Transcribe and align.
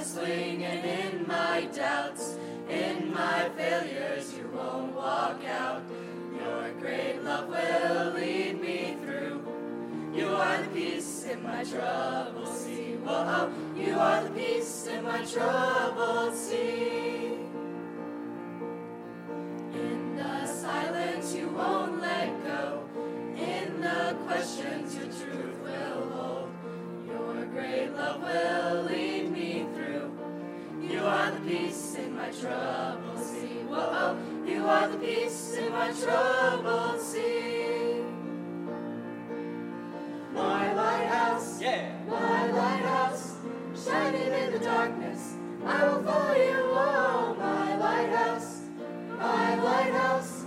wrestling 0.00 0.64
and 0.64 0.82
in 0.82 1.26
my 1.28 1.68
doubts, 1.76 2.38
in 2.70 3.12
my 3.12 3.50
failures, 3.54 4.32
you 4.34 4.48
won't 4.48 4.94
walk 4.94 5.44
out. 5.44 5.82
Your 6.34 6.72
great 6.80 7.22
love 7.22 7.48
will 7.48 8.14
lead 8.14 8.58
me 8.62 8.96
through. 9.02 9.42
You 10.14 10.28
are 10.28 10.62
the 10.62 10.68
peace 10.68 11.24
in 11.24 11.42
my 11.42 11.64
troubled 11.64 12.48
sea. 12.48 12.96
Whoa, 13.04 13.52
you 13.76 13.92
are 13.92 14.24
the 14.24 14.30
peace 14.30 14.86
in 14.86 15.04
my 15.04 15.22
troubled 15.22 16.34
sea. 16.34 17.19
Peace 32.40 32.46
in 32.46 32.52
my 32.52 32.56
troubled 32.56 33.18
sea. 33.18 33.64
Whoa, 33.68 34.16
you 34.46 34.66
are 34.66 34.88
the 34.88 34.98
peace 34.98 35.54
in 35.56 35.72
my 35.72 35.92
troubled 35.92 37.00
sea. 37.00 38.02
My 40.32 40.72
lighthouse, 40.72 41.60
Yeah. 41.60 41.92
my 42.08 42.50
lighthouse, 42.50 43.36
shining 43.74 44.32
in 44.32 44.52
the 44.52 44.58
darkness. 44.58 45.34
I 45.66 45.84
will 45.86 46.02
follow 46.02 46.34
you, 46.34 46.56
oh, 46.56 47.34
my 47.38 47.76
lighthouse, 47.76 48.62
my 49.18 49.54
lighthouse. 49.56 50.44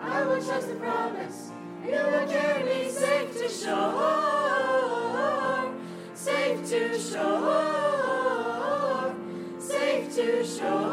I 0.00 0.24
will 0.24 0.42
trust 0.42 0.68
the 0.68 0.74
promise. 0.76 1.50
You 1.84 1.92
will 1.92 2.26
carry 2.26 2.64
me 2.64 2.88
safe 2.90 3.32
to 3.34 3.48
shore, 3.48 4.64
safe 6.14 6.66
to 6.70 6.98
shore, 6.98 7.44
safe 9.58 10.14
to 10.16 10.44
shore, 10.44 10.83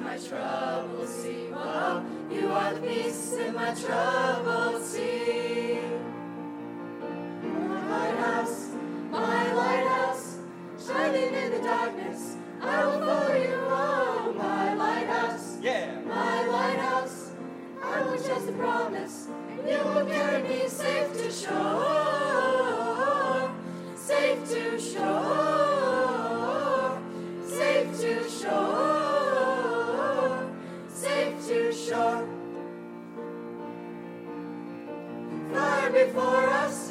in 0.00 0.06
my 0.06 0.18
troubled 0.18 1.08
sea. 1.08 1.48
You 2.30 2.48
are 2.48 2.74
the 2.74 2.80
peace 2.80 3.34
in 3.34 3.54
my 3.54 3.74
troubled 3.74 4.82
sea. 4.82 5.78
My 7.42 7.88
lighthouse, 7.88 8.70
my 9.10 9.52
lighthouse, 9.52 10.38
shining 10.86 11.34
in 11.34 11.50
the 11.52 11.60
darkness. 11.62 12.36
I 12.62 12.86
will 12.86 13.00
follow 13.00 13.34
you, 13.34 13.58
oh, 13.68 14.34
my 14.36 14.74
lighthouse. 14.74 15.58
Yeah. 15.62 16.00
My 16.06 16.46
lighthouse, 16.46 17.32
I 17.82 18.02
will 18.02 18.22
trust 18.22 18.46
the 18.46 18.52
promise. 18.52 19.28
You 19.66 19.78
will 19.84 20.06
carry 20.06 20.42
me 20.42 20.68
safe 20.68 21.12
to 21.12 21.30
shore, 21.30 22.09
before 36.06 36.48
us, 36.48 36.89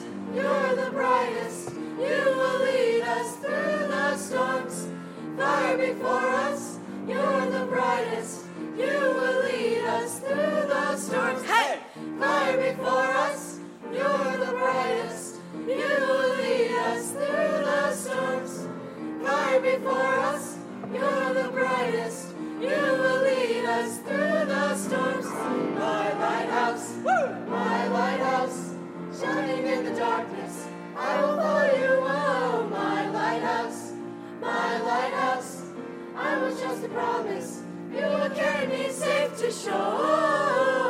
promise. 36.94 37.64
You 37.92 38.02
will 38.02 38.30
carry 38.30 38.68
me 38.68 38.90
safe 38.90 39.38
to 39.40 39.52
shore, 39.52 40.88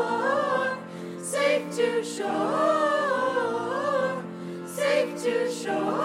safe 1.22 1.76
to 1.78 2.04
shore, 2.04 3.44
safe 4.66 5.24
to 5.24 5.52
shore, 5.52 6.04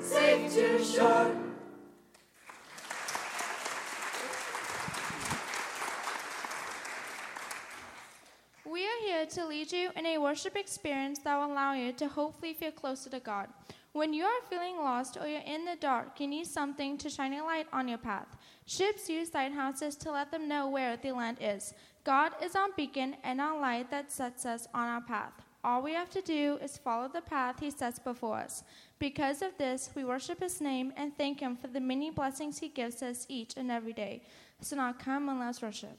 safe 0.00 0.54
to 0.54 0.84
shore. 0.84 1.32
We 8.64 8.84
are 8.84 9.00
here 9.04 9.26
to 9.26 9.46
lead 9.46 9.70
you 9.72 9.90
in 9.96 10.06
a 10.06 10.18
worship 10.18 10.56
experience 10.56 11.18
that 11.20 11.36
will 11.36 11.52
allow 11.52 11.74
you 11.74 11.92
to 11.92 12.08
hopefully 12.08 12.54
feel 12.54 12.72
closer 12.72 13.10
to 13.10 13.20
God. 13.20 13.48
When 13.94 14.12
you 14.12 14.24
are 14.24 14.42
feeling 14.50 14.78
lost 14.78 15.16
or 15.20 15.28
you're 15.28 15.40
in 15.46 15.64
the 15.64 15.76
dark, 15.76 16.18
you 16.18 16.26
need 16.26 16.48
something 16.48 16.98
to 16.98 17.08
shine 17.08 17.32
a 17.32 17.44
light 17.44 17.68
on 17.72 17.86
your 17.86 17.96
path. 17.96 18.26
Ships 18.66 19.08
use 19.08 19.32
lighthouses 19.32 19.94
to 19.98 20.10
let 20.10 20.32
them 20.32 20.48
know 20.48 20.68
where 20.68 20.96
the 20.96 21.12
land 21.12 21.38
is. 21.40 21.74
God 22.02 22.32
is 22.42 22.56
our 22.56 22.70
beacon 22.76 23.14
and 23.22 23.40
our 23.40 23.56
light 23.56 23.92
that 23.92 24.10
sets 24.10 24.46
us 24.46 24.66
on 24.74 24.88
our 24.88 25.00
path. 25.00 25.32
All 25.62 25.80
we 25.80 25.94
have 25.94 26.10
to 26.10 26.20
do 26.22 26.58
is 26.60 26.76
follow 26.76 27.06
the 27.06 27.20
path 27.20 27.60
He 27.60 27.70
sets 27.70 28.00
before 28.00 28.38
us. 28.38 28.64
Because 28.98 29.42
of 29.42 29.56
this, 29.58 29.90
we 29.94 30.04
worship 30.04 30.40
His 30.40 30.60
name 30.60 30.92
and 30.96 31.16
thank 31.16 31.38
Him 31.38 31.56
for 31.56 31.68
the 31.68 31.78
many 31.78 32.10
blessings 32.10 32.58
He 32.58 32.70
gives 32.70 33.00
us 33.00 33.26
each 33.28 33.56
and 33.56 33.70
every 33.70 33.92
day. 33.92 34.22
So 34.60 34.74
now 34.74 34.92
come 34.92 35.28
and 35.28 35.38
let's 35.38 35.62
worship. 35.62 35.96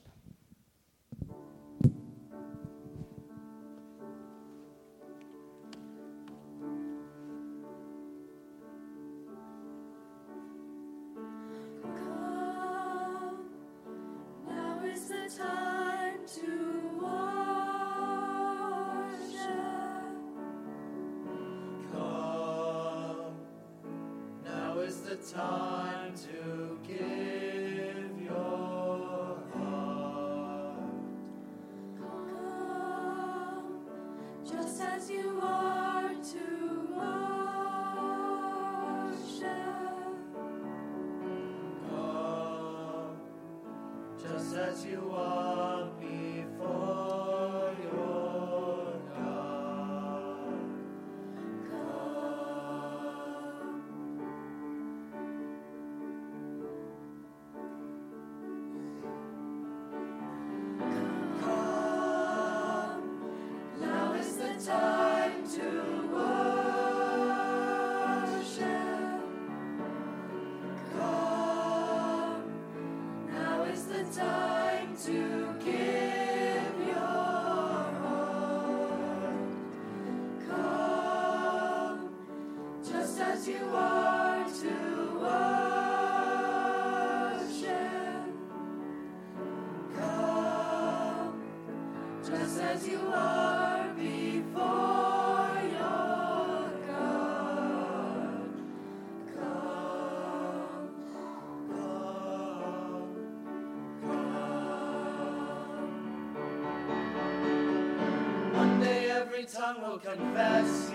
confess. 109.99 110.94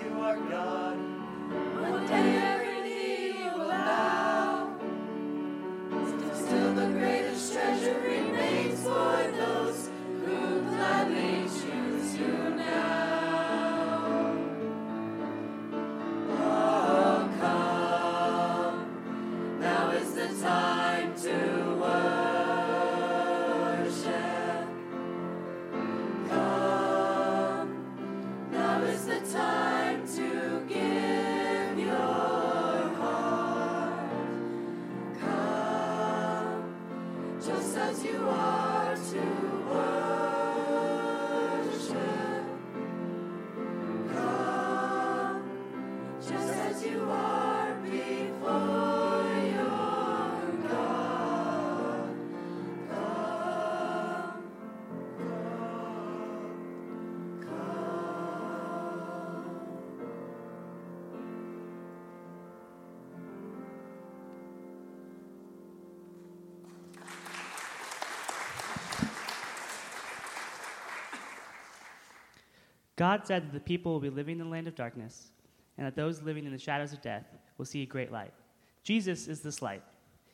God 73.00 73.26
said 73.26 73.47
that 73.47 73.55
the 73.55 73.61
people 73.61 73.94
will 73.94 74.00
be 74.00 74.11
living 74.11 74.41
in 74.41 74.44
the 74.44 74.50
land 74.50 74.69
of 74.69 74.75
darkness, 74.75 75.31
and 75.79 75.87
that 75.87 75.97
those 75.97 76.20
living 76.20 76.44
in 76.44 76.52
the 76.52 76.58
shadows 76.58 76.93
of 76.93 77.00
death 77.00 77.25
will 77.56 77.64
see 77.64 77.81
a 77.81 77.87
great 77.87 78.12
light. 78.12 78.35
Jesus 78.82 79.26
is 79.26 79.41
this 79.41 79.62
light. 79.62 79.82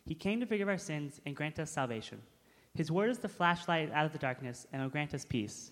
He 0.04 0.16
came 0.16 0.40
to 0.40 0.46
forgive 0.46 0.66
our 0.68 0.76
sins 0.76 1.20
and 1.24 1.36
grant 1.36 1.60
us 1.60 1.70
salvation. 1.70 2.20
His 2.74 2.90
word 2.90 3.08
is 3.08 3.18
the 3.18 3.28
flashlight 3.28 3.92
out 3.92 4.04
of 4.04 4.10
the 4.10 4.18
darkness 4.18 4.66
and 4.72 4.82
will 4.82 4.88
grant 4.88 5.14
us 5.14 5.24
peace. 5.24 5.70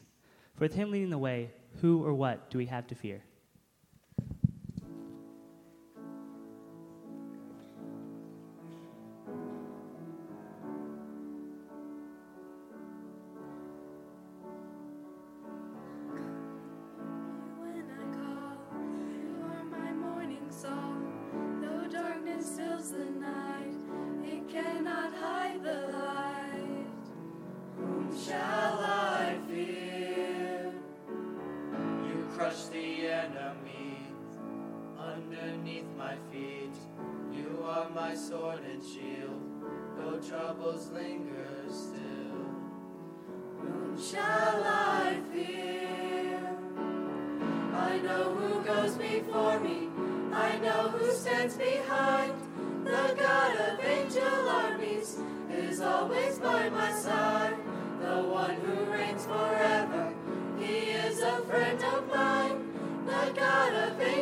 For 0.55 0.61
with 0.61 0.75
him 0.75 0.93
leading 0.93 1.11
the 1.11 1.19
way, 1.19 1.51
who 1.81 2.05
or 2.05 2.15
what 2.15 2.49
do 2.49 2.59
we 2.59 2.67
have 2.67 2.87
to 2.87 2.95
fear? 2.95 3.25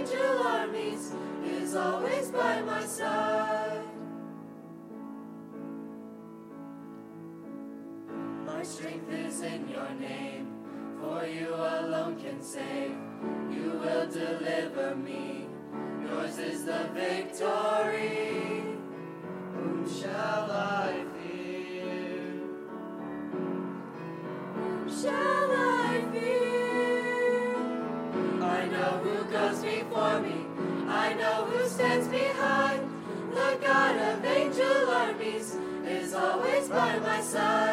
angel 0.03 0.43
armies 0.43 1.13
is 1.47 1.77
always 1.77 2.31
by 2.31 2.61
my 2.63 2.85
side. 2.85 3.85
My 8.45 8.63
strength 8.65 9.13
is 9.13 9.43
in 9.43 9.69
your 9.69 9.91
name, 10.01 10.49
for 11.01 11.25
you 11.25 11.55
alone 11.55 12.21
can 12.21 12.43
save. 12.43 12.97
You 13.51 13.79
will 13.83 14.09
deliver 14.11 14.97
me. 14.97 15.47
Yours 16.05 16.39
is 16.39 16.65
the 16.65 16.89
victory. 16.95 18.65
Whom 19.55 19.87
shall 19.89 20.51
I 20.51 21.05
fear? 21.15 21.31
always 36.23 36.69
by 36.69 36.99
my 37.01 37.21
side. 37.21 37.72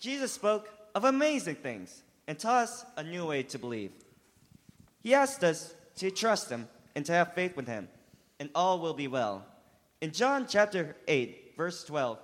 Jesus 0.00 0.32
spoke 0.32 0.70
of 0.94 1.04
amazing 1.04 1.56
things 1.56 2.02
and 2.26 2.38
taught 2.38 2.64
us 2.64 2.86
a 2.96 3.02
new 3.02 3.26
way 3.26 3.42
to 3.44 3.58
believe. 3.58 3.92
He 5.02 5.14
asked 5.14 5.44
us 5.44 5.74
to 5.96 6.10
trust 6.10 6.50
Him 6.50 6.68
and 6.96 7.04
to 7.04 7.12
have 7.12 7.34
faith 7.34 7.54
with 7.54 7.68
Him, 7.68 7.88
and 8.40 8.48
all 8.54 8.80
will 8.80 8.94
be 8.94 9.08
well. 9.08 9.46
In 10.00 10.12
John 10.12 10.46
chapter 10.48 10.96
8, 11.06 11.54
verse 11.56 11.84
12, 11.84 12.18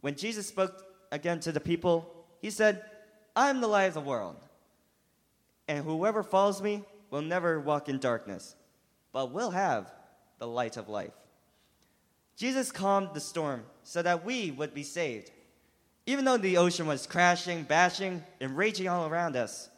when 0.00 0.14
Jesus 0.14 0.46
spoke 0.46 0.84
again 1.10 1.40
to 1.40 1.52
the 1.52 1.60
people, 1.60 2.14
He 2.40 2.50
said, 2.50 2.84
I 3.34 3.50
am 3.50 3.60
the 3.60 3.66
light 3.66 3.86
of 3.86 3.94
the 3.94 4.00
world, 4.00 4.36
and 5.66 5.84
whoever 5.84 6.22
follows 6.22 6.62
me 6.62 6.84
will 7.10 7.22
never 7.22 7.58
walk 7.58 7.88
in 7.88 7.98
darkness, 7.98 8.54
but 9.12 9.32
will 9.32 9.50
have 9.50 9.92
the 10.38 10.46
light 10.46 10.76
of 10.76 10.88
life. 10.88 11.12
Jesus 12.36 12.70
calmed 12.72 13.10
the 13.14 13.20
storm 13.20 13.64
so 13.82 14.00
that 14.00 14.24
we 14.24 14.52
would 14.52 14.72
be 14.72 14.84
saved. 14.84 15.32
Even 16.06 16.24
though 16.24 16.36
the 16.36 16.56
ocean 16.56 16.86
was 16.86 17.06
crashing, 17.06 17.62
bashing, 17.62 18.22
and 18.40 18.56
raging 18.56 18.88
all 18.88 19.06
around 19.06 19.36
us, 19.36 19.68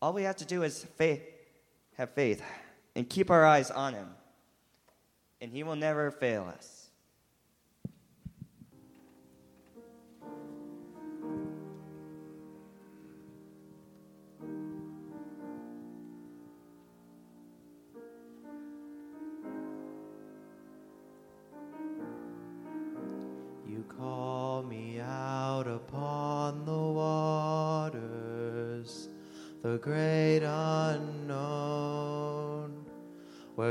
all 0.00 0.12
we 0.12 0.22
have 0.22 0.36
to 0.36 0.44
do 0.44 0.62
is 0.62 0.84
faith, 0.96 1.22
have 1.96 2.10
faith 2.10 2.42
and 2.96 3.08
keep 3.08 3.30
our 3.30 3.44
eyes 3.44 3.70
on 3.70 3.94
Him, 3.94 4.08
and 5.40 5.52
He 5.52 5.62
will 5.62 5.76
never 5.76 6.10
fail 6.10 6.44
us. 6.44 6.83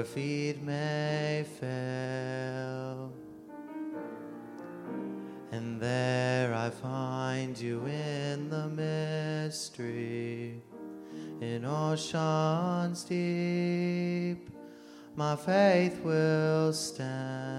Where 0.03 0.11
feet 0.11 0.61
may 0.61 1.45
fail. 1.59 3.11
And 5.51 5.79
there 5.79 6.53
I 6.53 6.69
find 6.69 7.57
you 7.57 7.85
in 7.85 8.49
the 8.49 8.67
mystery, 8.67 10.61
in 11.39 11.63
oceans 11.65 13.03
deep, 13.03 14.49
my 15.15 15.35
faith 15.35 16.01
will 16.03 16.73
stand. 16.73 17.52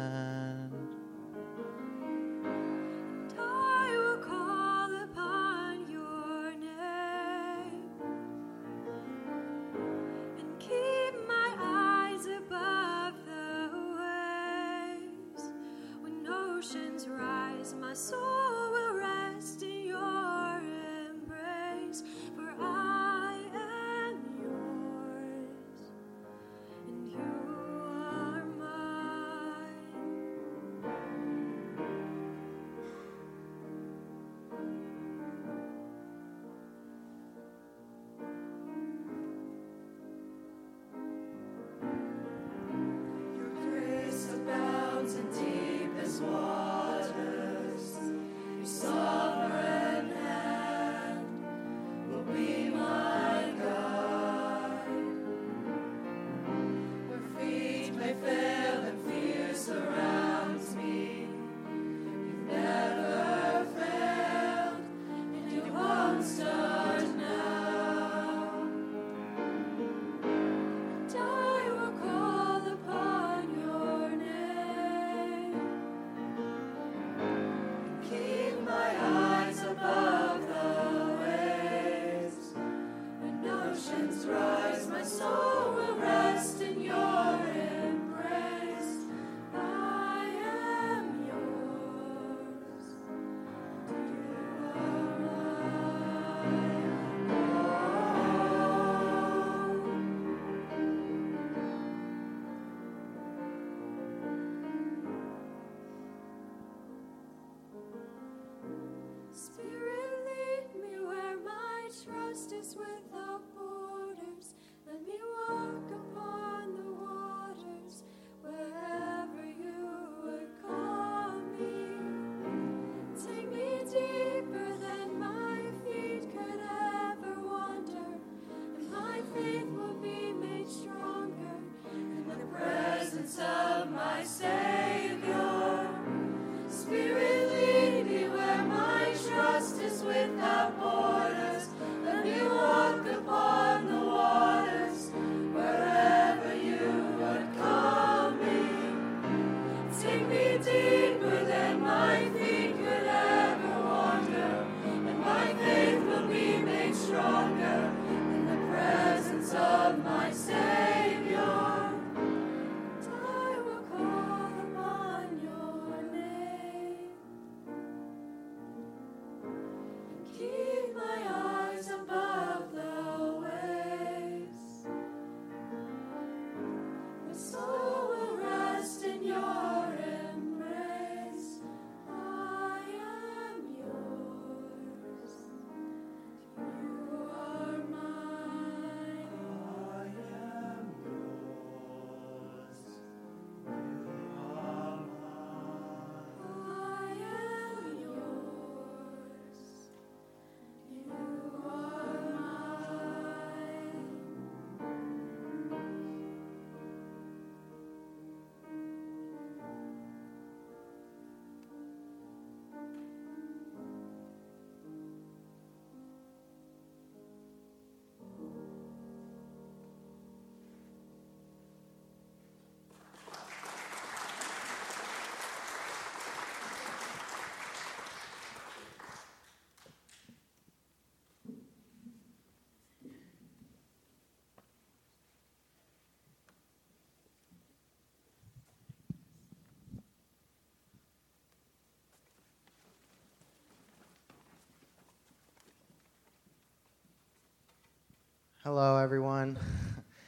Hello, 248.65 248.97
everyone. 248.97 249.59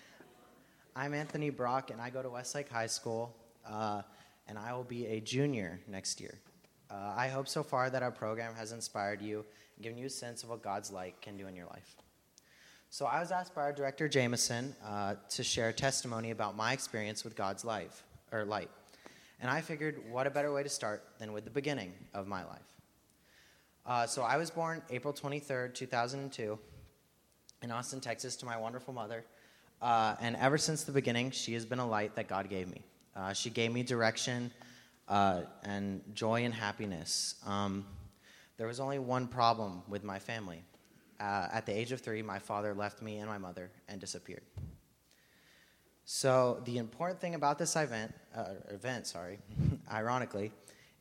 I'm 0.94 1.14
Anthony 1.14 1.48
Brock, 1.48 1.90
and 1.90 2.02
I 2.02 2.10
go 2.10 2.20
to 2.20 2.28
Westlake 2.28 2.68
High 2.68 2.86
School, 2.86 3.34
uh, 3.66 4.02
and 4.46 4.58
I 4.58 4.74
will 4.74 4.84
be 4.84 5.06
a 5.06 5.20
junior 5.20 5.80
next 5.88 6.20
year. 6.20 6.38
Uh, 6.90 7.14
I 7.16 7.28
hope 7.28 7.48
so 7.48 7.62
far 7.62 7.88
that 7.88 8.02
our 8.02 8.10
program 8.10 8.54
has 8.54 8.72
inspired 8.72 9.22
you 9.22 9.42
and 9.76 9.82
given 9.82 9.96
you 9.96 10.04
a 10.04 10.10
sense 10.10 10.42
of 10.42 10.50
what 10.50 10.60
God's 10.60 10.92
light 10.92 11.14
can 11.22 11.38
do 11.38 11.46
in 11.46 11.56
your 11.56 11.64
life. 11.64 11.96
So, 12.90 13.06
I 13.06 13.20
was 13.20 13.32
asked 13.32 13.54
by 13.54 13.62
our 13.62 13.72
director, 13.72 14.06
Jameson, 14.06 14.76
uh, 14.84 15.14
to 15.30 15.42
share 15.42 15.72
testimony 15.72 16.30
about 16.30 16.54
my 16.54 16.74
experience 16.74 17.24
with 17.24 17.36
God's 17.36 17.64
life, 17.64 18.02
or 18.32 18.44
light. 18.44 18.68
And 19.40 19.50
I 19.50 19.62
figured, 19.62 20.02
what 20.10 20.26
a 20.26 20.30
better 20.30 20.52
way 20.52 20.62
to 20.62 20.68
start 20.68 21.02
than 21.18 21.32
with 21.32 21.44
the 21.44 21.50
beginning 21.50 21.94
of 22.12 22.26
my 22.26 22.44
life. 22.44 22.74
Uh, 23.86 24.06
so, 24.06 24.24
I 24.24 24.36
was 24.36 24.50
born 24.50 24.82
April 24.90 25.14
23rd, 25.14 25.72
2002 25.72 26.58
in 27.62 27.70
Austin, 27.70 28.00
Texas, 28.00 28.36
to 28.36 28.46
my 28.46 28.56
wonderful 28.56 28.92
mother. 28.92 29.24
Uh, 29.80 30.14
and 30.20 30.36
ever 30.36 30.58
since 30.58 30.84
the 30.84 30.92
beginning, 30.92 31.30
she 31.30 31.54
has 31.54 31.64
been 31.64 31.78
a 31.78 31.86
light 31.86 32.14
that 32.16 32.28
God 32.28 32.48
gave 32.48 32.68
me. 32.68 32.82
Uh, 33.14 33.32
she 33.32 33.50
gave 33.50 33.72
me 33.72 33.82
direction 33.82 34.50
uh, 35.08 35.42
and 35.62 36.02
joy 36.14 36.44
and 36.44 36.54
happiness. 36.54 37.36
Um, 37.46 37.86
there 38.56 38.66
was 38.66 38.80
only 38.80 38.98
one 38.98 39.26
problem 39.26 39.82
with 39.88 40.04
my 40.04 40.18
family. 40.18 40.62
Uh, 41.18 41.48
at 41.52 41.66
the 41.66 41.72
age 41.72 41.92
of 41.92 42.00
three, 42.00 42.22
my 42.22 42.38
father 42.38 42.74
left 42.74 43.02
me 43.02 43.18
and 43.18 43.28
my 43.28 43.38
mother 43.38 43.70
and 43.88 44.00
disappeared. 44.00 44.42
So 46.04 46.62
the 46.64 46.78
important 46.78 47.20
thing 47.20 47.34
about 47.34 47.58
this 47.58 47.74
event, 47.74 48.14
uh, 48.34 48.44
event, 48.70 49.06
sorry, 49.06 49.38
ironically, 49.92 50.52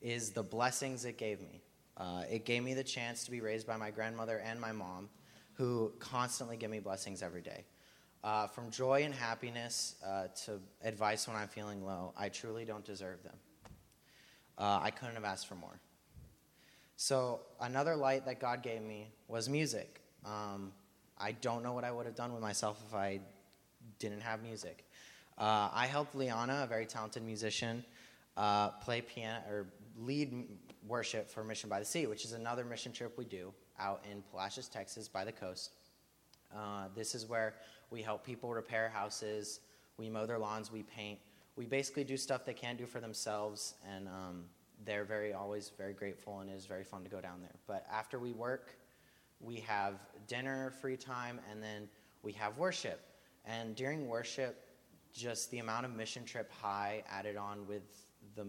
is 0.02 0.32
the 0.32 0.44
blessings 0.44 1.06
it 1.06 1.18
gave 1.18 1.42
me. 1.42 1.62
Uh, 1.98 2.24
it 2.30 2.46
gave 2.46 2.64
me 2.64 2.74
the 2.74 2.84
chance 2.84 3.24
to 3.26 3.32
be 3.32 3.40
raised 3.40 3.68
by 3.68 3.78
my 3.78 3.92
grandmother 3.92 4.42
and 4.44 4.60
my 4.60 4.72
mom 4.72 5.10
who 5.56 5.92
constantly 6.00 6.58
give 6.58 6.70
me 6.70 6.80
blessings 6.80 7.24
every 7.24 7.42
day. 7.42 7.64
Uh, 8.24 8.48
from 8.48 8.72
joy 8.72 9.04
and 9.04 9.14
happiness 9.14 9.96
uh, 10.06 10.28
to 10.46 10.60
advice 10.84 11.28
when 11.28 11.38
I'm 11.38 11.48
feeling 11.48 11.86
low, 11.86 12.14
I 12.18 12.30
truly 12.30 12.66
don't 12.66 12.84
deserve 12.84 13.24
them. 13.24 13.36
Uh, 14.58 14.80
I 14.82 14.92
couldn't 14.92 15.16
have 15.16 15.24
asked 15.24 15.48
for 15.48 15.56
more. 15.56 15.80
So, 16.98 17.41
another 17.60 17.96
light 17.96 18.26
that 18.26 18.39
God 18.39 18.63
gave 18.63 18.82
me 18.82 19.10
was 19.28 19.50
music. 19.50 20.02
Um, 20.26 20.72
I 21.18 21.34
don't 21.34 21.62
know 21.62 21.74
what 21.74 21.84
I 21.84 21.91
would 21.91 22.06
have 22.06 22.15
done 22.15 22.34
with 22.34 22.41
myself 22.41 22.82
if 22.88 22.96
I 22.96 23.20
didn't 24.00 24.22
have 24.22 24.41
music. 24.41 24.86
Uh, 25.38 25.70
I 25.72 25.86
helped 25.86 26.15
Liana, 26.15 26.62
a 26.63 26.68
very 26.68 26.86
talented 26.86 27.24
musician, 27.24 27.84
uh, 28.38 28.70
play 28.70 29.02
piano 29.02 29.39
or 29.50 29.68
lead 30.00 30.48
worship 30.88 31.30
for 31.30 31.44
Mission 31.44 31.70
by 31.70 31.80
the 31.80 31.86
Sea, 31.86 32.08
which 32.08 32.26
is 32.26 32.32
another 32.32 32.63
mission 32.63 32.91
trip 32.91 33.18
we 33.18 33.26
do 33.26 33.54
out 33.80 34.04
in 34.10 34.22
Palacios, 34.32 34.68
Texas, 34.68 35.08
by 35.08 35.24
the 35.26 35.32
coast. 35.32 35.72
Uh, 36.56 36.88
this 36.96 37.16
is 37.16 37.26
where 37.26 37.56
we 37.90 38.02
help 38.02 38.26
people 38.26 38.54
repair 38.54 38.90
houses, 38.90 39.60
we 39.98 40.10
mow 40.10 40.26
their 40.26 40.40
lawns, 40.40 40.72
we 40.72 40.84
paint. 40.84 41.20
We 41.56 41.66
basically 41.66 42.04
do 42.04 42.18
stuff 42.18 42.44
they 42.46 42.54
can't 42.54 42.78
do 42.78 42.86
for 42.86 43.00
themselves, 43.00 43.76
and 43.90 44.08
um, 44.08 44.44
they're 44.84 45.06
very 45.06 45.34
always 45.34 45.72
very 45.78 45.94
grateful, 45.94 46.40
and 46.40 46.50
it 46.50 46.54
is 46.54 46.66
very 46.66 46.84
fun 46.84 47.04
to 47.04 47.10
go 47.10 47.22
down 47.22 47.40
there. 47.42 47.56
But 47.66 47.86
after 47.92 48.20
we 48.20 48.34
work, 48.34 48.76
we 49.40 49.58
have 49.62 49.96
dinner, 50.28 50.74
free 50.82 50.98
time, 50.98 51.40
and 51.50 51.64
then 51.64 51.88
we 52.24 52.34
have 52.34 52.58
worship. 52.58 53.00
And 53.46 53.76
during 53.76 54.08
worship, 54.08 54.68
just 55.14 55.50
the 55.52 55.60
amount 55.60 55.86
of 55.86 55.96
mission 55.96 56.26
trip 56.26 56.52
high 56.52 57.04
added 57.10 57.38
on 57.38 57.66
with 57.68 57.84
the 58.36 58.46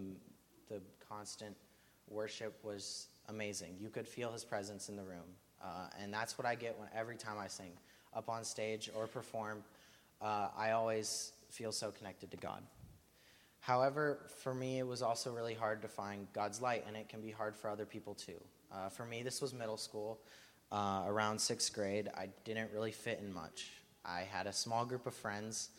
the 0.67 0.81
constant 1.07 1.55
worship 2.09 2.59
was 2.63 3.07
amazing. 3.27 3.75
You 3.79 3.89
could 3.89 4.07
feel 4.07 4.31
his 4.31 4.43
presence 4.43 4.89
in 4.89 4.95
the 4.95 5.03
room. 5.03 5.35
Uh, 5.61 5.87
and 6.01 6.13
that's 6.13 6.37
what 6.37 6.45
I 6.45 6.55
get 6.55 6.77
when, 6.77 6.87
every 6.95 7.17
time 7.17 7.37
I 7.37 7.47
sing. 7.47 7.71
Up 8.13 8.29
on 8.29 8.43
stage 8.43 8.89
or 8.95 9.07
perform, 9.07 9.63
uh, 10.21 10.49
I 10.57 10.71
always 10.71 11.33
feel 11.49 11.71
so 11.71 11.91
connected 11.91 12.31
to 12.31 12.37
God. 12.37 12.61
However, 13.59 14.19
for 14.43 14.53
me, 14.53 14.79
it 14.79 14.87
was 14.87 15.01
also 15.01 15.31
really 15.31 15.53
hard 15.53 15.81
to 15.81 15.87
find 15.87 16.27
God's 16.33 16.61
light, 16.61 16.85
and 16.87 16.95
it 16.95 17.09
can 17.09 17.21
be 17.21 17.31
hard 17.31 17.55
for 17.55 17.69
other 17.69 17.85
people 17.85 18.13
too. 18.13 18.41
Uh, 18.71 18.89
for 18.89 19.05
me, 19.05 19.23
this 19.23 19.41
was 19.41 19.53
middle 19.53 19.77
school, 19.77 20.19
uh, 20.71 21.03
around 21.05 21.39
sixth 21.39 21.73
grade. 21.73 22.09
I 22.15 22.29
didn't 22.45 22.71
really 22.73 22.91
fit 22.91 23.19
in 23.19 23.33
much. 23.33 23.71
I 24.05 24.21
had 24.21 24.47
a 24.47 24.53
small 24.53 24.85
group 24.85 25.05
of 25.05 25.13
friends, 25.13 25.69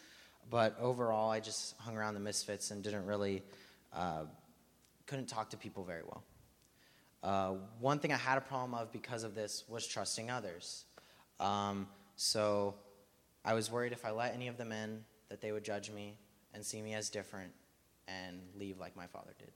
but 0.50 0.76
overall, 0.80 1.30
I 1.30 1.40
just 1.40 1.76
hung 1.78 1.96
around 1.96 2.14
the 2.14 2.20
misfits 2.20 2.70
and 2.70 2.82
didn't 2.82 3.06
really, 3.06 3.42
uh, 3.92 4.24
couldn't 5.06 5.26
talk 5.26 5.50
to 5.50 5.56
people 5.56 5.84
very 5.84 6.02
well. 6.02 6.22
Uh, 7.22 7.54
one 7.80 7.98
thing 7.98 8.12
I 8.12 8.16
had 8.16 8.38
a 8.38 8.40
problem 8.40 8.74
of 8.74 8.92
because 8.92 9.24
of 9.24 9.34
this 9.34 9.64
was 9.68 9.86
trusting 9.86 10.30
others. 10.30 10.84
Um, 11.40 11.88
so 12.16 12.74
I 13.44 13.54
was 13.54 13.70
worried 13.70 13.92
if 13.92 14.04
I 14.04 14.10
let 14.10 14.34
any 14.34 14.48
of 14.48 14.56
them 14.56 14.72
in, 14.72 15.04
that 15.28 15.40
they 15.40 15.52
would 15.52 15.64
judge 15.64 15.90
me 15.90 16.16
and 16.54 16.64
see 16.64 16.80
me 16.80 16.94
as 16.94 17.10
different 17.10 17.52
and 18.06 18.40
leave 18.56 18.78
like 18.78 18.96
my 18.96 19.06
father 19.06 19.34
did. 19.38 19.52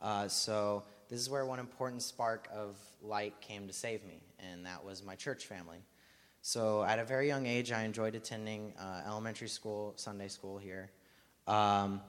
Uh, 0.00 0.28
so 0.28 0.84
this 1.08 1.20
is 1.20 1.30
where 1.30 1.44
one 1.44 1.58
important 1.58 2.02
spark 2.02 2.48
of 2.54 2.76
light 3.02 3.40
came 3.40 3.66
to 3.66 3.72
save 3.72 4.04
me, 4.04 4.20
and 4.38 4.66
that 4.66 4.84
was 4.84 5.02
my 5.02 5.14
church 5.14 5.46
family. 5.46 5.78
So 6.42 6.84
at 6.84 6.98
a 6.98 7.04
very 7.04 7.26
young 7.26 7.46
age, 7.46 7.72
I 7.72 7.82
enjoyed 7.82 8.14
attending 8.14 8.72
uh, 8.78 9.02
elementary 9.06 9.48
school, 9.48 9.94
Sunday 9.96 10.28
school 10.28 10.58
here. 10.58 10.90
Um, 11.46 12.00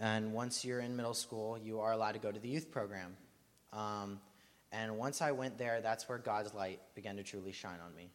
and 0.00 0.32
once 0.32 0.64
you're 0.64 0.80
in 0.80 0.96
middle 0.96 1.14
school, 1.14 1.58
you 1.58 1.80
are 1.80 1.92
allowed 1.92 2.12
to 2.12 2.18
go 2.18 2.32
to 2.32 2.40
the 2.40 2.48
youth 2.48 2.70
program. 2.70 3.16
Um, 3.72 4.20
and 4.72 4.96
once 4.96 5.20
I 5.22 5.32
went 5.32 5.58
there, 5.58 5.80
that's 5.80 6.08
where 6.08 6.18
God's 6.18 6.54
light 6.54 6.80
began 6.94 7.16
to 7.16 7.22
truly 7.22 7.52
shine 7.52 7.78
on 7.84 7.94
me. 7.94 8.10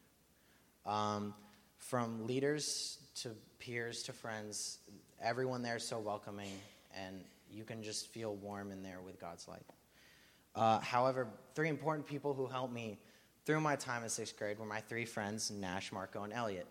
Um, 0.86 1.34
from 1.78 2.26
leaders 2.26 3.00
to 3.22 3.32
peers 3.60 4.04
to 4.04 4.14
friends, 4.14 4.80
everyone 5.22 5.62
there 5.62 5.76
is 5.76 5.88
so 5.88 6.00
welcoming, 6.00 6.52
and 6.96 7.22
you 7.52 7.64
can 7.64 7.84
just 7.84 8.08
feel 8.08 8.36
warm 8.36 8.72
in 8.72 8.84
there 8.84 9.02
with 9.06 9.20
God's 9.20 9.48
light. 9.48 9.66
Uh, 10.56 10.80
however, 10.80 11.28
three 11.54 11.70
important 11.70 12.08
people 12.08 12.34
who 12.34 12.48
helped 12.48 12.74
me 12.74 12.98
through 13.46 13.62
my 13.62 13.76
time 13.76 14.04
in 14.04 14.10
sixth 14.10 14.38
grade 14.38 14.58
were 14.58 14.66
my 14.66 14.82
three 14.82 15.06
friends, 15.06 15.52
Nash, 15.52 15.92
Marco, 15.92 16.24
and 16.24 16.34
Elliot. 16.34 16.68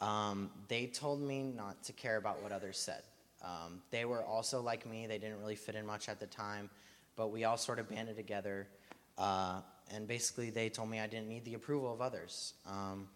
Um, 0.00 0.50
they 0.68 0.86
told 0.86 1.20
me 1.20 1.42
not 1.42 1.82
to 1.84 1.92
care 1.92 2.16
about 2.16 2.42
what 2.42 2.52
others 2.52 2.78
said. 2.78 3.02
Um, 3.46 3.80
they 3.90 4.04
were 4.04 4.24
also 4.24 4.60
like 4.60 4.86
me. 4.86 5.06
They 5.06 5.18
didn't 5.18 5.38
really 5.38 5.54
fit 5.54 5.76
in 5.76 5.86
much 5.86 6.08
at 6.08 6.18
the 6.18 6.26
time, 6.26 6.68
but 7.14 7.28
we 7.28 7.44
all 7.44 7.56
sort 7.56 7.78
of 7.78 7.88
banded 7.88 8.16
together. 8.16 8.66
Uh, 9.16 9.60
and 9.94 10.08
basically, 10.08 10.50
they 10.50 10.68
told 10.68 10.90
me 10.90 10.98
I 10.98 11.06
didn't 11.06 11.28
need 11.28 11.44
the 11.44 11.54
approval 11.54 11.92
of 11.92 12.00
others. 12.00 12.54
Um, 12.66 13.08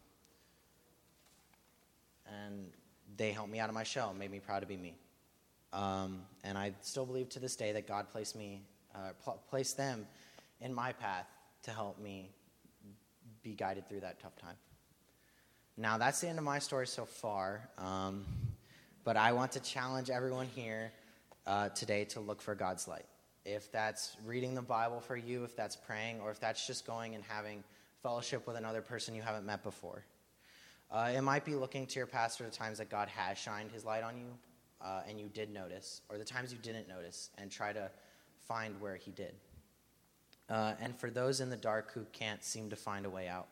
and 2.27 2.71
they 3.17 3.33
helped 3.33 3.51
me 3.51 3.59
out 3.59 3.69
of 3.69 3.75
my 3.75 3.83
shell, 3.83 4.15
made 4.15 4.31
me 4.31 4.39
proud 4.39 4.61
to 4.61 4.67
be 4.67 4.77
me. 4.77 4.95
Um, 5.73 6.23
and 6.45 6.57
I 6.57 6.75
still 6.83 7.07
believe 7.07 7.29
to 7.31 7.41
this 7.41 7.57
day 7.57 7.73
that 7.73 7.89
God 7.89 8.11
placed 8.11 8.37
me, 8.37 8.63
uh, 8.95 9.11
pl- 9.23 9.43
placed 9.51 9.77
them 9.77 10.07
in 10.61 10.73
my 10.73 10.93
path 10.93 11.27
to 11.65 11.73
help 11.73 11.99
me 11.99 12.31
be 13.43 13.55
guided 13.55 13.89
through 13.89 14.01
that 14.01 14.21
tough 14.21 14.37
time. 14.37 14.57
Now, 15.77 15.99
that's 15.99 16.21
the 16.21 16.29
end 16.29 16.39
of 16.39 16.45
my 16.45 16.59
story 16.59 16.87
so 16.87 17.05
far. 17.05 17.69
Um, 17.79 18.25
but 19.05 19.17
I 19.17 19.33
want 19.33 19.53
to 19.53 19.61
challenge 19.61 20.11
everyone 20.11 20.47
here 20.55 20.93
uh, 21.47 21.71
today 21.71 22.05
to 22.07 22.21
look 22.21 22.43
for 22.43 22.55
God's 22.55 22.87
light. 22.87 23.07
If 23.45 23.73
that's 23.73 24.17
reading 24.27 24.55
the 24.55 24.63
Bible 24.63 25.01
for 25.01 25.17
you, 25.17 25.45
if 25.45 25.57
that's 25.57 25.75
praying, 25.75 26.21
or 26.21 26.31
if 26.31 26.39
that's 26.39 26.67
just 26.67 26.87
going 26.87 27.15
and 27.15 27.25
having 27.25 27.65
fellowship 28.03 28.47
with 28.47 28.57
another 28.57 28.83
person 28.83 29.15
you 29.15 29.23
haven't 29.23 29.47
met 29.47 29.63
before. 29.63 30.05
Uh, 30.91 31.11
it 31.15 31.23
might 31.23 31.45
be 31.45 31.55
looking 31.55 31.87
to 31.87 31.99
your 31.99 32.07
past 32.07 32.39
for 32.39 32.45
the 32.45 32.51
times 32.51 32.79
that 32.79 32.91
God 32.91 33.09
has 33.09 33.39
shined 33.39 33.71
his 33.71 33.85
light 33.85 34.03
on 34.03 34.19
you 34.19 34.27
uh, 34.83 35.03
and 35.09 35.21
you 35.21 35.29
did 35.29 35.53
notice, 35.53 36.03
or 36.11 36.19
the 36.19 36.25
times 36.25 36.53
you 36.53 36.59
didn't 36.63 36.89
notice, 36.89 37.31
and 37.39 37.51
try 37.51 37.73
to 37.73 37.91
find 38.47 38.79
where 38.81 38.97
he 38.97 39.11
did. 39.13 39.35
Uh, 40.49 40.73
and 40.81 40.97
for 40.97 41.11
those 41.11 41.41
in 41.41 41.49
the 41.49 41.57
dark 41.57 41.93
who 41.93 42.05
can't 42.13 42.43
seem 42.43 42.71
to 42.71 42.77
find 42.77 43.07
a 43.07 43.11
way 43.11 43.29
out, 43.29 43.47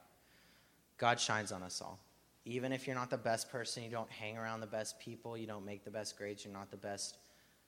God 0.98 1.20
shines 1.20 1.52
on 1.52 1.62
us 1.62 1.80
all 1.80 2.00
even 2.44 2.72
if 2.72 2.86
you're 2.86 2.96
not 2.96 3.10
the 3.10 3.18
best 3.18 3.50
person, 3.50 3.82
you 3.82 3.90
don't 3.90 4.10
hang 4.10 4.38
around 4.38 4.60
the 4.60 4.66
best 4.66 4.98
people, 4.98 5.36
you 5.36 5.46
don't 5.46 5.64
make 5.64 5.84
the 5.84 5.90
best 5.90 6.16
grades, 6.16 6.44
you're 6.44 6.54
not 6.54 6.70
the 6.70 6.76
best 6.76 7.18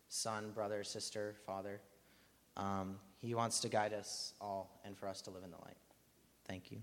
son, 0.08 0.50
brother, 0.52 0.82
sister, 0.84 1.36
father. 1.46 1.80
Um, 2.56 2.96
he 3.20 3.34
wants 3.34 3.60
to 3.60 3.68
guide 3.68 3.92
us 3.92 4.34
all 4.40 4.80
and 4.84 4.96
for 4.96 5.08
us 5.08 5.20
to 5.22 5.30
live 5.30 5.44
in 5.44 5.50
the 5.50 5.58
light. 5.58 5.76
Thank 6.46 6.70
you. 6.70 6.82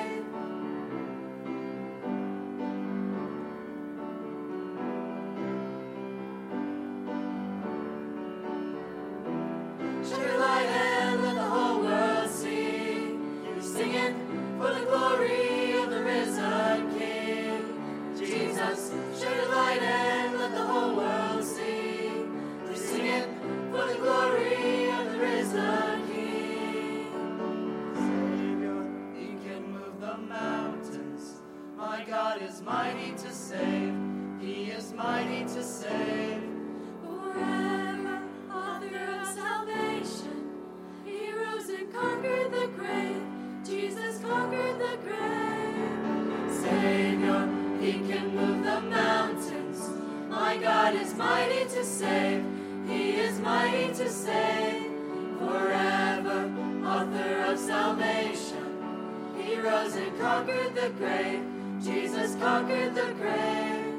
God 50.61 50.93
is 50.93 51.15
mighty 51.15 51.63
to 51.69 51.83
save. 51.83 52.45
He 52.87 53.13
is 53.13 53.39
mighty 53.39 53.87
to 53.95 54.09
save. 54.09 54.91
Forever, 55.39 56.51
author 56.85 57.51
of 57.51 57.57
salvation. 57.57 59.33
He 59.35 59.59
rose 59.59 59.95
and 59.95 60.19
conquered 60.19 60.75
the 60.75 60.89
grave. 60.99 61.43
Jesus 61.83 62.35
conquered 62.35 62.93
the 62.93 63.11
grave. 63.13 63.91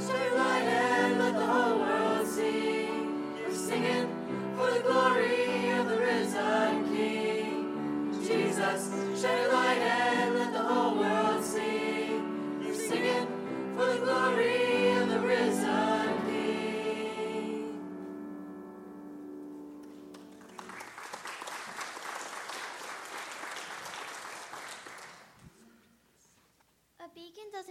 Shine 0.00 0.36
light 0.36 0.66
and 0.66 1.18
let 1.20 1.34
the 1.34 1.46
whole 1.46 1.78
world 1.78 2.26
see. 2.26 2.88
You're 3.40 3.54
singing 3.54 4.08
for 4.56 4.72
the 4.72 4.80
glory 4.80 5.70
of 5.70 5.88
the 5.88 5.98
risen 5.98 6.92
King. 6.92 8.18
Jesus, 8.26 8.90
shine 9.22 9.52
light 9.52 9.78
and 9.78 10.34
let 10.34 10.52
the 10.52 10.58
whole 10.58 10.98
world 10.98 11.44
see. 11.44 12.20
You're 12.64 12.74
singing 12.74 13.37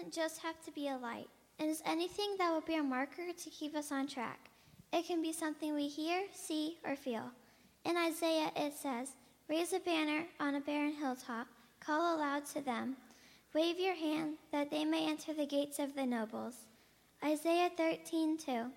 doesn't 0.08 0.14
just 0.14 0.42
have 0.42 0.62
to 0.64 0.72
be 0.72 0.90
a 0.90 0.98
light. 0.98 1.28
It 1.60 1.66
is 1.66 1.82
anything 1.86 2.36
that 2.38 2.52
will 2.52 2.62
be 2.62 2.76
a 2.76 2.84
marker 2.84 3.32
to 3.36 3.50
keep 3.50 3.76
us 3.76 3.92
on 3.92 4.08
track. 4.08 4.50
It 4.94 5.08
can 5.08 5.22
be 5.22 5.34
something 5.34 5.74
we 5.74 5.88
hear, 5.88 6.24
see, 6.34 6.78
or 6.86 6.96
feel. 6.96 7.24
In 7.84 7.98
Isaiah, 7.98 8.52
it 8.56 8.74
says, 8.74 9.14
Raise 9.50 9.74
a 9.74 9.80
banner 9.80 10.26
on 10.40 10.56
a 10.56 10.60
barren 10.60 10.94
hilltop, 10.94 11.48
call 11.80 12.16
aloud 12.16 12.46
to 12.48 12.62
them, 12.62 12.96
wave 13.58 13.80
your 13.80 13.96
hand 13.96 14.36
that 14.52 14.70
they 14.70 14.86
may 14.86 15.10
enter 15.10 15.34
the 15.34 15.44
gates 15.44 15.80
of 15.80 15.96
the 15.96 16.06
nobles. 16.06 16.68
Isaiah 17.24 17.72
13:2. 17.76 18.72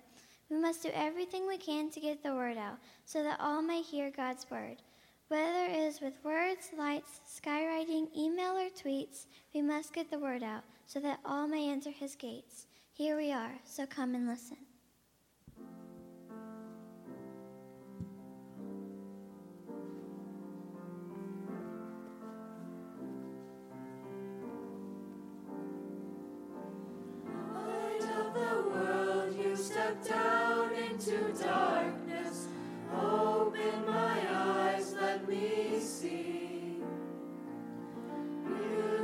We 0.49 0.57
must 0.57 0.81
do 0.81 0.89
everything 0.91 1.45
we 1.45 1.59
can 1.59 1.91
to 1.91 1.99
get 1.99 2.23
the 2.23 2.33
word 2.33 2.57
out 2.57 2.79
so 3.05 3.21
that 3.21 3.39
all 3.39 3.61
may 3.61 3.83
hear 3.83 4.09
God's 4.09 4.49
word. 4.49 4.81
Whether 5.27 5.65
it 5.65 5.77
is 5.77 6.01
with 6.01 6.23
words, 6.23 6.71
lights, 6.75 7.21
skywriting, 7.27 8.09
email, 8.17 8.57
or 8.57 8.71
tweets, 8.71 9.27
we 9.53 9.61
must 9.61 9.93
get 9.93 10.09
the 10.09 10.17
word 10.17 10.41
out 10.41 10.63
so 10.87 10.99
that 10.99 11.19
all 11.23 11.47
may 11.47 11.69
enter 11.69 11.91
his 11.91 12.15
gates. 12.15 12.65
Here 12.91 13.15
we 13.15 13.31
are, 13.31 13.59
so 13.63 13.85
come 13.85 14.15
and 14.15 14.27
listen. 14.27 14.70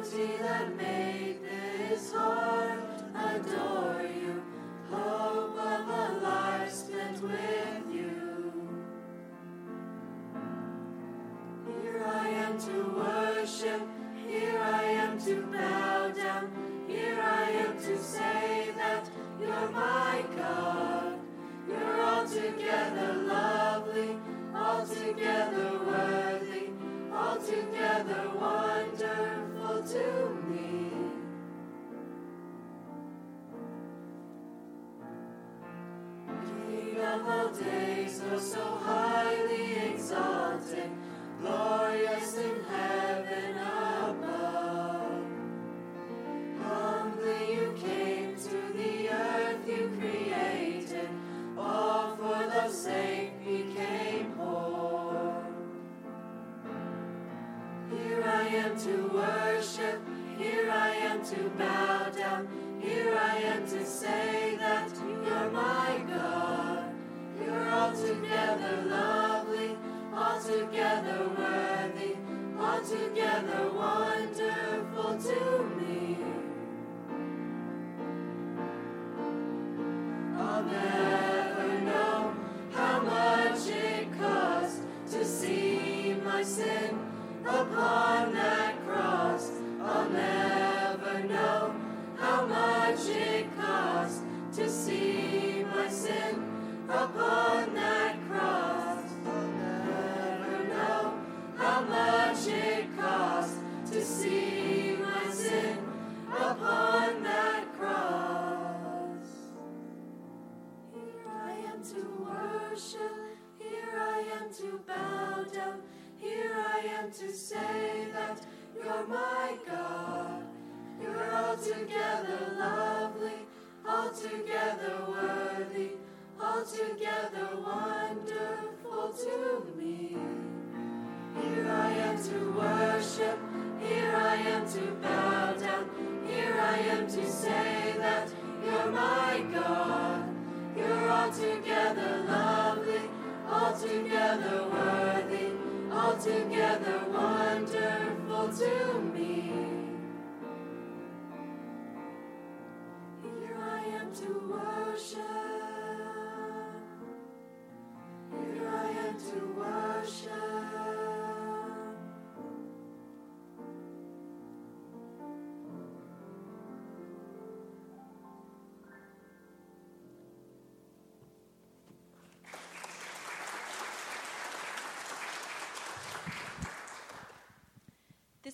Beauty 0.09 0.37
that 0.41 0.77
made 0.77 1.06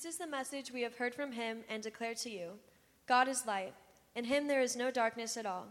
This 0.04 0.16
is 0.16 0.20
the 0.20 0.28
message 0.28 0.70
we 0.70 0.82
have 0.82 0.98
heard 0.98 1.16
from 1.16 1.32
him 1.32 1.60
and 1.70 1.82
declare 1.82 2.14
to 2.14 2.30
you 2.30 2.60
God 3.08 3.30
is 3.30 3.48
light. 3.48 3.74
In 4.16 4.26
him 4.26 4.48
there 4.48 4.60
is 4.60 4.76
no 4.76 4.92
darkness 4.92 5.38
at 5.38 5.46
all. 5.46 5.68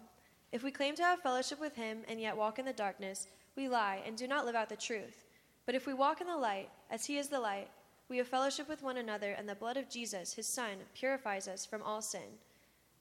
If 0.53 0.62
we 0.62 0.71
claim 0.71 0.95
to 0.95 1.03
have 1.03 1.21
fellowship 1.21 1.61
with 1.61 1.77
him 1.77 1.99
and 2.09 2.18
yet 2.18 2.35
walk 2.35 2.59
in 2.59 2.64
the 2.64 2.73
darkness, 2.73 3.27
we 3.57 3.68
lie 3.68 4.01
and 4.07 4.16
do 4.16 4.27
not 4.27 4.47
live 4.47 4.55
out 4.55 4.71
the 4.71 4.77
truth. 4.77 5.27
But 5.66 5.75
if 5.75 5.87
we 5.87 5.92
walk 5.92 6.23
in 6.23 6.27
the 6.27 6.37
light, 6.38 6.71
as 6.90 7.05
he 7.05 7.18
is 7.18 7.29
the 7.29 7.40
light, 7.40 7.68
we 8.09 8.16
have 8.16 8.27
fellowship 8.27 8.71
with 8.71 8.83
one 8.83 8.97
another, 8.97 9.33
and 9.33 9.47
the 9.47 9.55
blood 9.55 9.77
of 9.77 9.90
Jesus, 9.90 10.33
his 10.33 10.47
Son, 10.47 10.79
purifies 10.95 11.47
us 11.47 11.66
from 11.66 11.83
all 11.83 12.01
sin. 12.01 12.38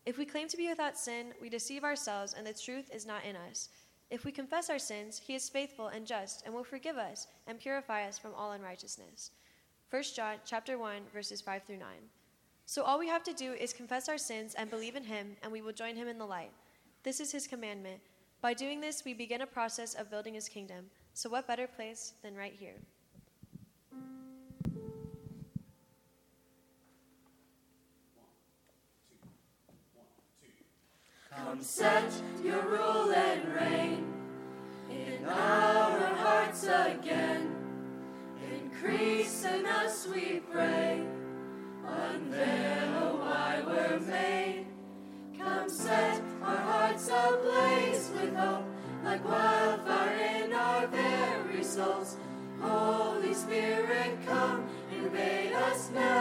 If 0.05 0.17
we 0.17 0.25
claim 0.25 0.49
to 0.49 0.57
be 0.57 0.67
without 0.67 0.97
sin, 0.97 1.27
we 1.41 1.47
deceive 1.47 1.85
ourselves, 1.85 2.35
and 2.37 2.45
the 2.45 2.53
truth 2.53 2.93
is 2.93 3.05
not 3.05 3.23
in 3.23 3.37
us. 3.37 3.69
If 4.09 4.25
we 4.25 4.33
confess 4.33 4.69
our 4.69 4.79
sins, 4.79 5.21
he 5.25 5.35
is 5.35 5.47
faithful 5.47 5.87
and 5.87 6.05
just, 6.05 6.45
and 6.45 6.53
will 6.53 6.65
forgive 6.65 6.97
us 6.97 7.27
and 7.47 7.57
purify 7.57 8.05
us 8.05 8.19
from 8.19 8.33
all 8.35 8.51
unrighteousness. 8.51 9.31
1 9.91 10.03
John 10.15 10.35
chapter 10.45 10.77
1 10.77 11.01
verses 11.13 11.41
5 11.41 11.63
through 11.63 11.77
9. 11.77 11.87
So 12.65 12.81
all 12.81 12.97
we 12.97 13.09
have 13.09 13.23
to 13.23 13.33
do 13.33 13.51
is 13.51 13.73
confess 13.73 14.07
our 14.07 14.17
sins 14.17 14.55
and 14.55 14.69
believe 14.69 14.95
in 14.95 15.03
him 15.03 15.35
and 15.43 15.51
we 15.51 15.61
will 15.61 15.73
join 15.73 15.97
him 15.97 16.07
in 16.07 16.17
the 16.17 16.25
light. 16.25 16.51
This 17.03 17.19
is 17.19 17.29
his 17.29 17.45
commandment. 17.45 17.99
By 18.41 18.53
doing 18.53 18.79
this 18.79 19.03
we 19.03 19.13
begin 19.13 19.41
a 19.41 19.45
process 19.45 19.93
of 19.93 20.09
building 20.09 20.33
his 20.33 20.47
kingdom. 20.47 20.85
So 21.13 21.29
what 21.29 21.45
better 21.45 21.67
place 21.67 22.13
than 22.23 22.37
right 22.37 22.55
here? 22.57 22.75
Come 31.35 31.61
set 31.61 32.13
your 32.41 32.61
rule 32.61 33.11
and 33.11 33.45
reign 33.53 34.05
in 34.89 35.25
our 35.25 35.99
hearts 36.15 36.63
again. 36.63 37.20
Holy 52.61 53.33
Spirit, 53.33 54.17
come 54.27 54.67
invade 54.91 55.53
us 55.53 55.89
now. 55.93 56.20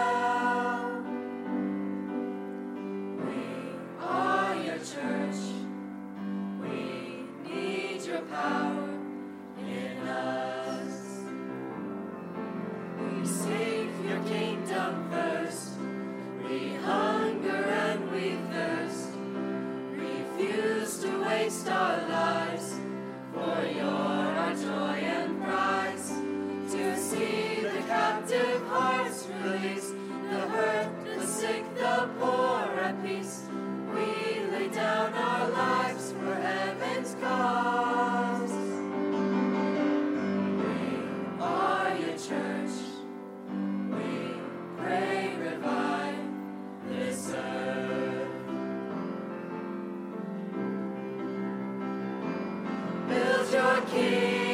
Build 53.88 54.49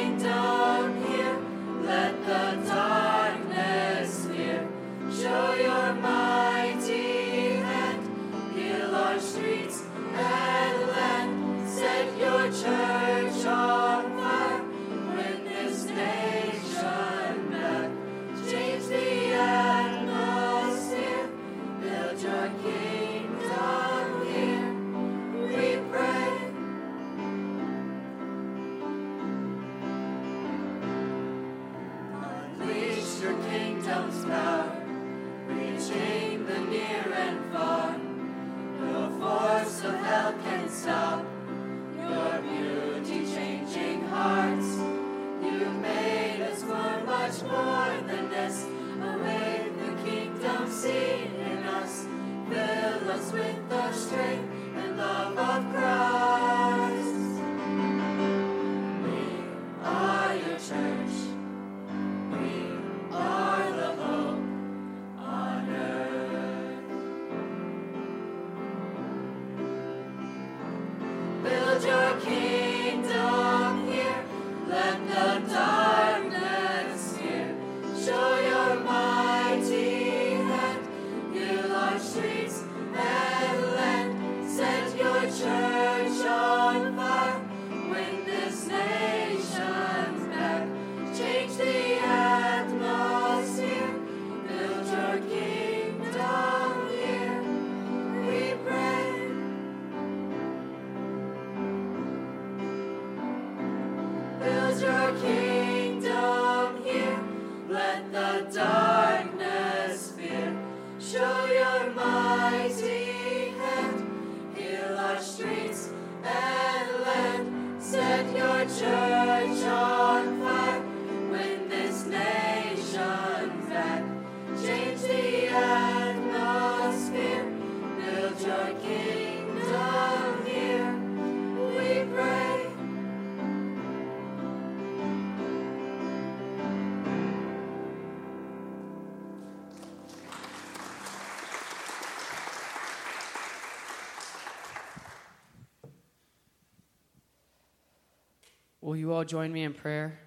all 149.17 149.23
join 149.23 149.51
me 149.51 149.63
in 149.63 149.73
prayer? 149.73 150.19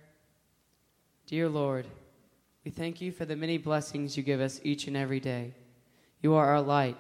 Dear 1.25 1.49
Lord, 1.49 1.87
we 2.65 2.73
thank 2.73 3.01
you 3.01 3.13
for 3.13 3.25
the 3.25 3.37
many 3.37 3.57
blessings 3.57 4.17
you 4.17 4.25
give 4.25 4.41
us 4.41 4.61
each 4.65 4.89
and 4.89 4.97
every 4.97 5.21
day. 5.21 5.55
You 6.21 6.35
are 6.35 6.47
our 6.47 6.61
light, 6.61 6.97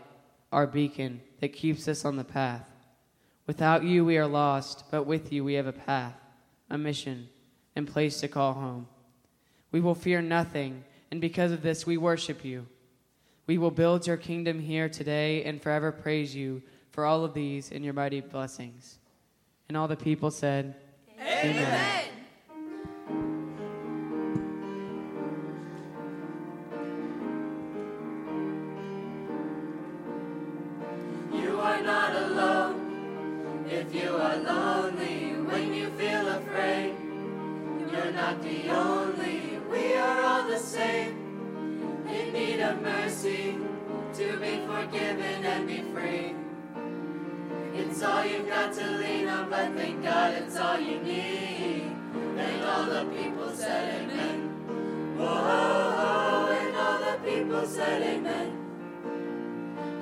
our 0.53 0.68
beacon 0.68 1.20
that 1.40 1.53
keeps 1.53 1.88
us 1.88 2.05
on 2.05 2.14
the 2.14 2.22
path. 2.22 2.64
Without 3.48 3.83
you, 3.83 4.05
we 4.05 4.18
are 4.18 4.29
lost, 4.29 4.85
but 4.92 5.03
with 5.03 5.33
you, 5.33 5.42
we 5.42 5.55
have 5.55 5.66
a 5.66 5.72
path, 5.72 6.14
a 6.70 6.79
mission, 6.79 7.29
and 7.74 7.88
place 7.88 8.20
to 8.20 8.29
call 8.29 8.53
home. 8.53 8.87
We 9.72 9.81
will 9.81 9.96
fear 9.96 10.22
nothing, 10.22 10.85
and 11.11 11.20
because 11.20 11.50
of 11.50 11.62
this, 11.62 11.87
we 11.87 11.96
worship 11.96 12.44
you. 12.44 12.68
We 13.48 13.59
will 13.59 13.72
build 13.72 14.07
your 14.07 14.16
kingdom 14.16 14.61
here 14.61 14.88
today 14.88 15.42
and 15.42 15.61
forever 15.61 15.90
praise 15.90 16.37
you 16.37 16.62
for 16.92 17.05
all 17.05 17.24
of 17.24 17.35
these 17.35 17.72
and 17.72 17.85
your 17.85 17.94
mighty 17.94 18.20
blessings. 18.20 19.00
And 19.66 19.76
all 19.76 19.88
the 19.88 19.96
people 19.96 20.31
said, 20.31 20.76
You 21.42 21.48
are 31.59 31.81
not 31.81 32.14
alone. 32.14 33.64
If 33.70 33.94
you 33.94 34.16
are 34.16 34.37
lonely 34.37 35.33
when 35.48 35.72
you 35.72 35.88
feel 35.92 36.29
afraid, 36.29 36.94
you're 37.90 38.12
not 38.12 38.42
the 38.42 38.68
only. 38.68 39.61
We 39.70 39.94
are 39.94 40.22
all 40.22 40.46
the 40.46 40.59
same. 40.59 42.05
In 42.07 42.35
need 42.35 42.61
of 42.61 42.83
mercy 42.83 43.57
to 44.12 44.37
be 44.37 44.61
forgiven 44.66 45.44
and 45.46 45.66
be 45.66 45.81
free. 45.94 46.35
It's 47.80 48.02
all 48.02 48.26
you've 48.26 48.46
got 48.46 48.74
to 48.74 48.90
lean 48.98 49.26
on, 49.26 49.48
but 49.48 49.72
thank 49.72 50.02
God 50.02 50.34
it's 50.34 50.54
all 50.56 50.78
you 50.78 50.98
need. 51.00 51.90
And 52.36 52.62
all 52.62 52.84
the 52.84 53.06
people 53.06 53.50
said 53.54 54.02
amen. 54.02 55.16
Whoa, 55.16 56.56
and 56.60 56.76
all 56.76 56.98
the 56.98 57.18
people 57.24 57.66
said 57.66 58.02
amen. 58.02 58.50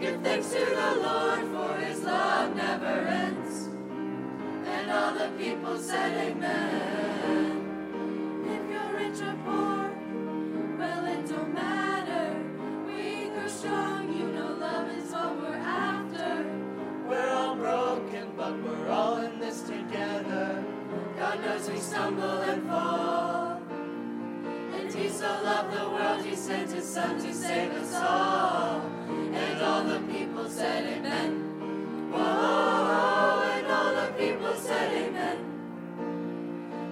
Give 0.01 0.21
thanks 0.23 0.49
to 0.49 0.59
the 0.59 0.91
Lord, 1.07 1.41
for 1.53 1.81
his 1.81 2.03
love 2.03 2.57
never 2.57 2.87
ends. 2.87 3.69
And 4.67 4.91
all 4.91 5.15
the 5.15 5.31
people 5.39 5.79
said 5.79 6.33
amen. 6.33 7.08
Stumble 21.99 22.43
and 22.43 22.69
fall. 22.69 23.61
And 24.73 24.95
he 24.95 25.09
so 25.09 25.27
loved 25.43 25.73
the 25.77 25.91
world, 25.91 26.25
he 26.25 26.37
sent 26.37 26.71
his 26.71 26.87
son 26.87 27.21
to 27.21 27.35
save 27.35 27.73
us 27.73 27.93
all. 27.95 28.83
And 29.43 29.61
all 29.61 29.83
the 29.83 29.99
people 30.13 30.49
said 30.49 30.85
amen. 30.87 32.11
Whoa, 32.13 33.43
and 33.57 33.67
all 33.67 33.95
the 33.97 34.13
people 34.17 34.55
said 34.55 34.93
amen. 34.93 35.39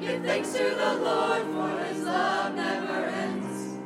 Give 0.01 0.23
thanks 0.25 0.53
to 0.55 0.65
the 0.83 0.95
Lord, 1.09 1.43
for 1.55 1.85
his 1.85 2.03
love 2.03 2.57
never 2.57 3.05
ends. 3.05 3.79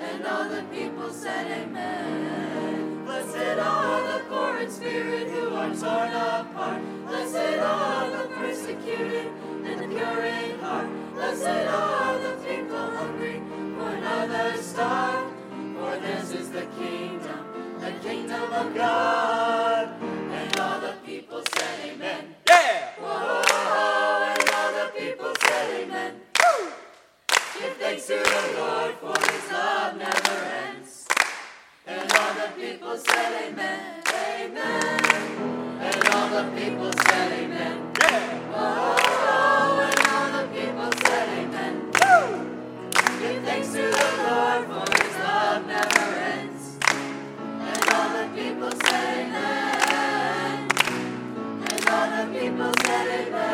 And 0.00 0.26
all 0.26 0.48
the 0.48 0.64
people 0.64 1.10
said 1.10 1.46
amen. 1.62 3.04
Blessed 3.04 3.58
are 3.58 4.02
the 4.12 4.24
poor 4.24 4.56
in 4.58 4.70
spirit 4.70 5.30
who 5.30 5.54
are 5.54 5.74
torn 5.74 6.10
apart. 6.10 6.82
Blessed 7.06 7.58
are 7.60 8.10
the 8.10 8.28
persecuted 8.34 9.33
pure 9.94 10.24
in 10.24 10.58
heart. 10.58 10.88
Blessed 11.14 11.66
are 11.68 12.18
the 12.18 12.34
people 12.44 12.86
hungry 12.98 13.40
for 13.76 13.88
another 13.88 14.56
star. 14.60 15.30
For 15.78 15.96
theirs 16.00 16.30
is 16.32 16.50
the 16.50 16.66
kingdom, 16.78 17.42
the 17.78 17.92
kingdom 18.02 18.52
of 18.52 18.74
God. 18.74 19.88
And 20.02 20.58
all 20.58 20.80
the 20.80 20.94
people 21.06 21.42
said 21.54 21.78
amen. 21.90 22.34
Yeah! 22.48 22.90
Whoa, 22.98 23.42
and 24.32 24.50
all 24.58 24.72
the 24.80 24.88
people 24.98 25.32
said 25.42 25.82
amen. 25.82 26.12
Give 27.58 27.76
thanks 27.76 28.06
to 28.08 28.14
the 28.14 28.42
Lord, 28.58 28.94
for 29.00 29.32
his 29.32 29.52
love 29.52 29.96
never 29.96 30.38
ends. 30.66 31.06
And 31.86 32.12
all 32.12 32.34
the 32.34 32.50
people 32.60 32.96
said 32.96 33.32
amen, 33.48 34.02
amen. 34.08 35.00
And 35.86 36.08
all 36.08 36.28
the 36.30 36.44
people 36.60 36.92
said 37.06 37.32
amen. 37.32 37.92
Yeah! 38.00 38.40
Whoa, 38.54 39.03
Thanks 43.54 43.68
to 43.68 43.82
the 43.82 43.86
Lord, 43.86 44.66
for 44.66 45.04
his 45.04 45.16
love 45.20 45.66
never 45.68 46.00
ends. 46.00 46.76
And 47.46 47.88
all 47.94 48.08
the 48.18 48.26
people 48.34 48.70
said 48.82 49.28
amen. 49.28 50.68
And 51.70 51.88
all 51.88 52.08
the 52.26 52.36
people 52.36 52.72
said 52.84 53.28
amen. 53.28 53.53